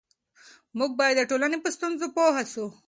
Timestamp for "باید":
0.99-1.15